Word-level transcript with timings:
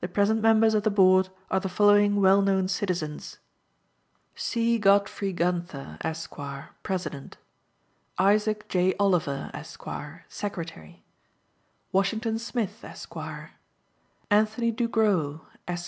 The 0.00 0.08
present 0.08 0.42
members 0.42 0.74
of 0.74 0.82
the 0.82 0.90
Board 0.90 1.28
are 1.48 1.60
the 1.60 1.68
following 1.68 2.16
well 2.20 2.42
known 2.42 2.66
citizens: 2.66 3.38
C. 4.34 4.76
GODFREY 4.76 5.34
GUNTHER, 5.34 5.98
Esq., 6.00 6.34
President. 6.82 7.36
ISAAC 8.18 8.66
J. 8.66 8.92
OLIVER, 8.98 9.52
Esq., 9.54 9.84
Secretary. 10.28 11.04
Washington 11.92 12.40
Smith, 12.40 12.82
Esq. 12.84 13.14
Anthony 14.32 14.72
Dugro, 14.72 15.42
Esq. 15.68 15.80